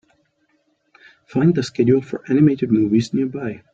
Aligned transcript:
Find 1.27 1.53
the 1.53 1.61
schedule 1.61 2.01
for 2.01 2.23
animated 2.27 2.71
movies 2.71 3.13
nearby 3.13 3.61